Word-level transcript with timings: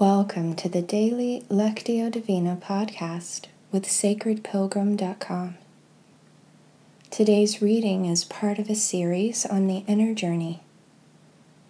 Welcome 0.00 0.56
to 0.56 0.70
the 0.70 0.80
daily 0.80 1.44
Lectio 1.50 2.10
Divina 2.10 2.56
podcast 2.56 3.48
with 3.70 3.84
sacredpilgrim.com. 3.84 5.58
Today's 7.10 7.60
reading 7.60 8.06
is 8.06 8.24
part 8.24 8.58
of 8.58 8.70
a 8.70 8.74
series 8.74 9.44
on 9.44 9.66
the 9.66 9.84
inner 9.86 10.14
journey, 10.14 10.62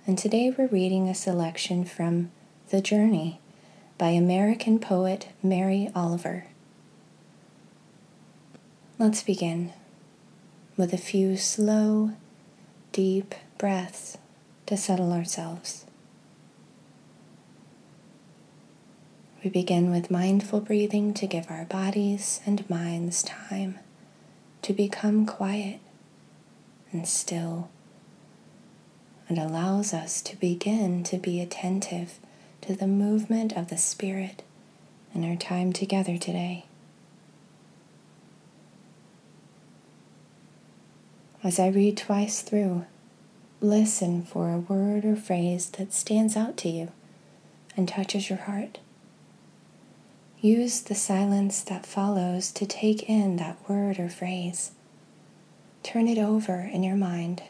and 0.07 0.17
today 0.17 0.55
we're 0.57 0.69
reading 0.69 1.09
a 1.09 1.15
selection 1.17 1.85
from 1.85 2.31
The 2.69 2.81
Journey 2.81 3.41
by 3.99 4.11
American 4.11 4.79
poet 4.79 5.31
Mary 5.43 5.91
Oliver. 5.93 6.47
Let's 8.97 9.25
begin 9.25 9.73
with 10.77 10.93
a 10.93 10.99
few 10.99 11.37
slow, 11.37 12.13
deep 12.93 13.35
breaths 13.59 14.19
to 14.67 14.77
settle 14.77 15.13
ourselves. 15.13 15.85
We 19.43 19.49
begin 19.49 19.91
with 19.91 20.11
mindful 20.11 20.61
breathing 20.61 21.15
to 21.15 21.27
give 21.27 21.51
our 21.51 21.65
bodies 21.65 22.43
and 22.45 22.69
minds 22.69 23.23
time 23.23 23.79
to 24.61 24.75
become 24.75 25.25
quiet 25.25 25.81
and 26.93 27.09
still, 27.09 27.71
and 29.29 29.39
allows 29.39 29.95
us 29.95 30.21
to 30.23 30.37
begin 30.37 31.03
to 31.05 31.17
be 31.17 31.41
attentive 31.41 32.19
to 32.61 32.75
the 32.75 32.87
movement 32.87 33.57
of 33.57 33.69
the 33.69 33.79
Spirit 33.79 34.43
in 35.15 35.25
our 35.25 35.37
time 35.37 35.73
together 35.73 36.19
today. 36.19 36.67
As 41.43 41.59
I 41.59 41.69
read 41.69 41.97
twice 41.97 42.43
through, 42.43 42.85
listen 43.63 44.23
for 44.23 44.51
a 44.51 44.59
word 44.59 45.07
or 45.07 45.17
phrase 45.17 45.71
that 45.71 45.95
stands 45.95 46.37
out 46.37 46.59
to 46.59 46.69
you 46.69 46.93
and 47.75 47.89
touches 47.89 48.29
your 48.29 48.41
heart. 48.41 48.81
Use 50.43 50.81
the 50.81 50.95
silence 50.95 51.61
that 51.61 51.85
follows 51.85 52.51
to 52.53 52.65
take 52.65 53.11
in 53.11 53.37
that 53.37 53.59
word 53.69 53.99
or 53.99 54.09
phrase. 54.09 54.71
Turn 55.83 56.09
it 56.09 56.17
over 56.17 56.61
in 56.61 56.83
your 56.83 56.97
mind. 56.97 57.43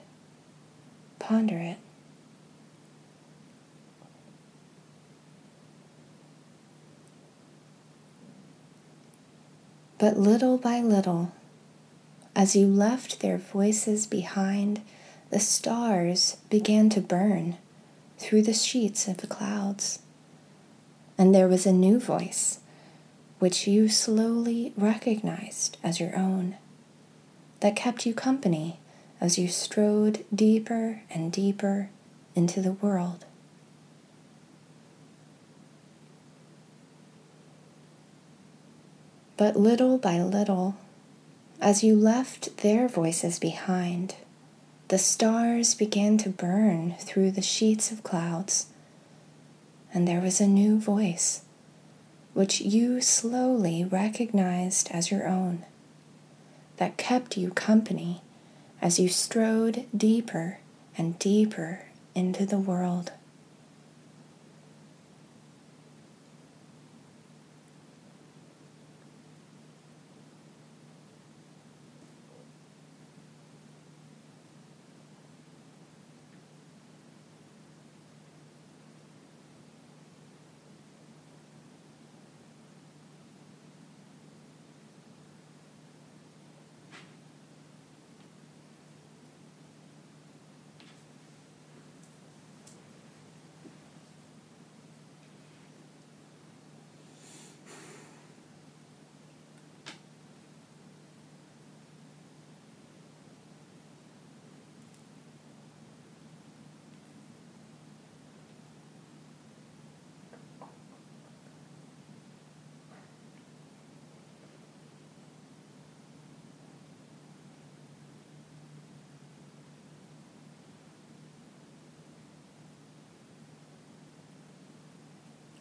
Ponder 1.20 1.58
it. 1.58 1.76
But 9.98 10.18
little 10.18 10.58
by 10.58 10.80
little, 10.80 11.30
as 12.34 12.56
you 12.56 12.66
left 12.66 13.20
their 13.20 13.38
voices 13.38 14.08
behind, 14.08 14.80
the 15.30 15.38
stars 15.38 16.38
began 16.48 16.88
to 16.90 17.00
burn 17.00 17.56
through 18.18 18.42
the 18.42 18.52
sheets 18.52 19.06
of 19.06 19.18
the 19.18 19.28
clouds. 19.28 20.00
And 21.16 21.32
there 21.32 21.46
was 21.46 21.66
a 21.66 21.72
new 21.72 22.00
voice 22.00 22.58
which 23.40 23.66
you 23.66 23.88
slowly 23.88 24.72
recognized 24.76 25.78
as 25.82 25.98
your 25.98 26.16
own, 26.16 26.56
that 27.60 27.74
kept 27.74 28.06
you 28.06 28.14
company 28.14 28.78
as 29.18 29.38
you 29.38 29.48
strode 29.48 30.24
deeper 30.32 31.00
and 31.10 31.32
deeper 31.32 31.88
into 32.34 32.60
the 32.60 32.72
world. 32.72 33.24
But 39.38 39.56
little 39.56 39.96
by 39.96 40.20
little, 40.20 40.76
as 41.62 41.82
you 41.82 41.96
left 41.96 42.58
their 42.58 42.88
voices 42.88 43.38
behind, 43.38 44.16
the 44.88 44.98
stars 44.98 45.74
began 45.74 46.18
to 46.18 46.28
burn 46.28 46.94
through 46.98 47.30
the 47.30 47.40
sheets 47.40 47.90
of 47.90 48.02
clouds, 48.02 48.66
and 49.94 50.06
there 50.06 50.20
was 50.20 50.42
a 50.42 50.46
new 50.46 50.78
voice 50.78 51.40
which 52.32 52.60
you 52.60 53.00
slowly 53.00 53.84
recognized 53.84 54.90
as 54.90 55.10
your 55.10 55.26
own, 55.26 55.64
that 56.76 56.96
kept 56.96 57.36
you 57.36 57.50
company 57.50 58.22
as 58.80 58.98
you 58.98 59.08
strode 59.08 59.86
deeper 59.96 60.58
and 60.96 61.18
deeper 61.18 61.86
into 62.14 62.46
the 62.46 62.58
world. 62.58 63.12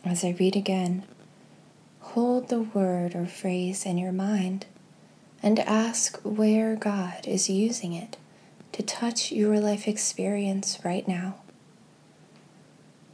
As 0.10 0.24
I 0.26 0.36
read 0.40 0.56
again, 0.56 1.04
hold 2.00 2.50
the 2.50 2.62
word 2.62 3.14
or 3.14 3.28
phrase 3.28 3.86
in 3.86 4.00
your 4.00 4.12
mind 4.12 4.66
and 5.44 5.60
ask 5.60 6.20
where 6.24 6.76
God 6.76 7.28
is 7.28 7.48
using 7.48 7.94
it 7.94 8.18
to 8.72 8.82
touch 8.82 9.32
your 9.32 9.60
life 9.60 9.88
experience 9.88 10.80
right 10.84 11.08
now. 11.08 11.36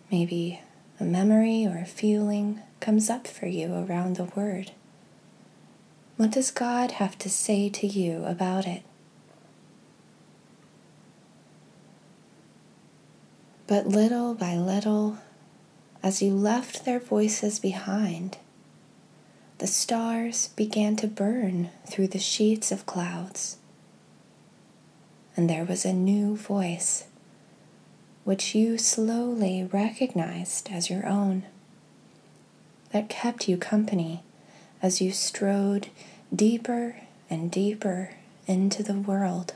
Maybe 0.10 0.62
a 0.98 1.04
memory 1.04 1.66
or 1.66 1.80
a 1.80 1.86
feeling 1.86 2.62
comes 2.80 3.10
up 3.10 3.28
for 3.28 3.48
you 3.48 3.74
around 3.74 4.16
the 4.16 4.32
word. 4.34 4.72
What 6.16 6.32
does 6.32 6.50
God 6.50 6.92
have 6.92 7.18
to 7.18 7.30
say 7.30 7.68
to 7.72 7.86
you 7.86 8.24
about 8.24 8.66
it? 8.66 8.84
But 13.68 13.86
little 13.86 14.34
by 14.34 14.56
little, 14.56 15.18
as 16.06 16.22
you 16.22 16.36
left 16.36 16.86
their 16.86 17.00
voices 17.00 17.58
behind, 17.58 18.38
the 19.58 19.66
stars 19.66 20.50
began 20.50 20.96
to 20.96 21.08
burn 21.08 21.72
through 21.88 22.06
the 22.08 22.20
sheets 22.20 22.72
of 22.72 22.86
clouds. 22.86 23.58
And 25.36 25.50
there 25.50 25.66
was 25.66 25.84
a 25.84 25.92
new 25.92 26.36
voice, 26.38 27.06
which 28.24 28.54
you 28.54 28.78
slowly 28.78 29.68
recognized 29.74 30.70
as 30.72 30.92
your 30.92 31.08
own, 31.08 31.42
that 32.92 33.10
kept 33.10 33.50
you 33.50 33.58
company 33.58 34.22
as 34.84 35.02
you 35.02 35.12
strode 35.12 35.88
deeper 36.34 36.98
and 37.32 37.50
deeper 37.50 38.12
into 38.46 38.84
the 38.84 38.94
world. 38.94 39.56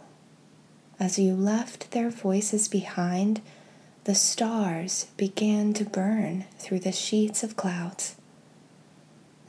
as 1.01 1.17
you 1.17 1.33
left 1.33 1.89
their 1.91 2.11
voices 2.11 2.67
behind, 2.67 3.41
the 4.03 4.13
stars 4.13 5.07
began 5.17 5.73
to 5.73 5.83
burn 5.83 6.45
through 6.59 6.79
the 6.79 6.91
sheets 6.91 7.43
of 7.43 7.57
clouds. 7.57 8.15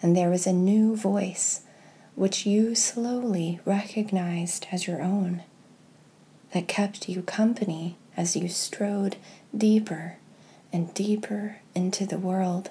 And 0.01 0.17
there 0.17 0.31
was 0.31 0.47
a 0.47 0.53
new 0.53 0.97
voice 0.97 1.61
which 2.15 2.47
you 2.47 2.75
slowly 2.75 3.61
recognized 3.67 4.67
as 4.73 4.87
your 4.87 5.03
own 5.03 5.43
that 6.53 6.69
kept 6.69 7.07
you 7.11 7.21
company 7.21 7.99
as 8.17 8.35
you 8.35 8.49
strode 8.49 9.17
deeper 9.55 10.17
and 10.73 10.93
deeper 10.95 11.59
into 11.75 12.07
the 12.07 12.19
world. 12.19 12.71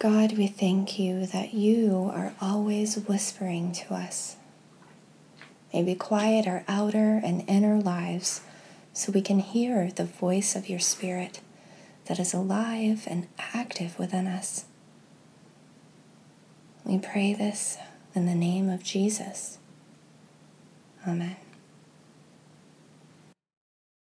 God, 0.00 0.38
we 0.38 0.46
thank 0.46 0.98
you 0.98 1.26
that 1.26 1.52
you 1.52 2.10
are 2.14 2.32
always 2.40 2.96
whispering 2.96 3.70
to 3.72 3.92
us. 3.92 4.36
May 5.74 5.82
we 5.82 5.94
quiet 5.94 6.46
our 6.46 6.64
outer 6.66 7.20
and 7.22 7.44
inner 7.46 7.78
lives 7.78 8.40
so 8.94 9.12
we 9.12 9.20
can 9.20 9.40
hear 9.40 9.90
the 9.90 10.06
voice 10.06 10.56
of 10.56 10.70
your 10.70 10.78
Spirit 10.78 11.42
that 12.06 12.18
is 12.18 12.32
alive 12.32 13.06
and 13.10 13.28
active 13.52 13.98
within 13.98 14.26
us. 14.26 14.64
We 16.82 16.98
pray 16.98 17.34
this 17.34 17.76
in 18.14 18.24
the 18.24 18.34
name 18.34 18.70
of 18.70 18.82
Jesus. 18.82 19.58
Amen. 21.06 21.36